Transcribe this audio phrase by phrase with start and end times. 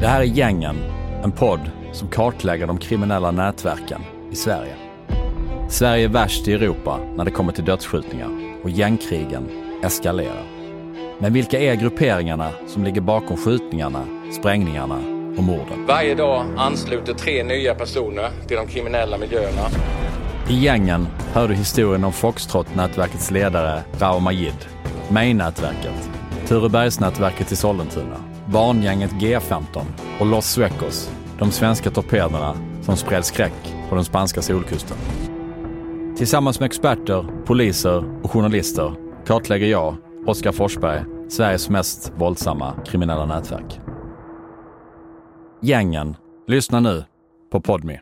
[0.00, 0.76] Det här är Gängen,
[1.24, 4.00] en podd som kartlägger de kriminella nätverken
[4.30, 4.74] i Sverige.
[5.68, 8.28] Sverige är värst i Europa när det kommer till dödsskjutningar
[8.62, 9.48] och gängkrigen
[9.82, 10.44] eskalerar.
[11.18, 14.96] Men vilka är grupperingarna som ligger bakom skjutningarna, sprängningarna
[15.36, 15.86] och morden?
[15.88, 19.68] Varje dag ansluter tre nya personer till de kriminella miljöerna.
[20.50, 24.66] I Gängen hör du historien om Foxtrot-nätverkets ledare Rao Majid,
[25.08, 26.10] May-nätverket,
[26.46, 29.82] Turebergsnätverket i Sollentuna, Barngänget G15
[30.20, 34.96] och Los Suecos, de svenska torpederna som spred skräck på den spanska solkusten.
[36.16, 38.94] Tillsammans med experter, poliser och journalister
[39.26, 43.80] kartlägger jag, Oskar Forsberg, Sveriges mest våldsamma kriminella nätverk.
[45.62, 46.16] Gängen.
[46.46, 47.04] Lyssna nu
[47.52, 48.00] på Podme.